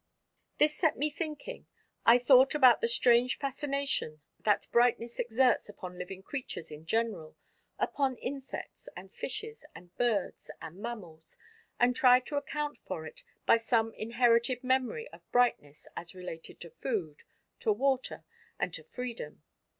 This 0.57 0.75
set 0.75 0.97
me 0.97 1.11
thinking. 1.11 1.67
I 2.07 2.17
thought 2.17 2.55
about 2.55 2.81
the 2.81 2.87
strange 2.87 3.37
fascination 3.37 4.21
that 4.39 4.65
brightness 4.71 5.19
exerts 5.19 5.69
upon 5.69 5.99
living 5.99 6.23
creatures 6.23 6.71
in 6.71 6.87
general, 6.87 7.37
upon 7.77 8.17
insects 8.17 8.89
and 8.97 9.13
fishes 9.13 9.63
and 9.75 9.95
birds 9.97 10.49
and 10.59 10.77
mammals, 10.77 11.37
and 11.79 11.95
tried 11.95 12.25
to 12.25 12.35
account 12.37 12.79
for 12.79 13.05
it 13.05 13.21
by 13.45 13.57
some 13.57 13.93
inherited 13.93 14.63
memory 14.63 15.07
of 15.09 15.21
brightness 15.31 15.87
as 15.95 16.15
related 16.15 16.59
to 16.61 16.71
food, 16.71 17.21
to 17.59 17.71
water, 17.71 18.25
and 18.59 18.73
to 18.73 18.83
freedom. 18.83 19.43